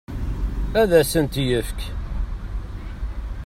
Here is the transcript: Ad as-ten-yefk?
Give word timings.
Ad 0.81 0.91
as-ten-yefk? 0.99 1.79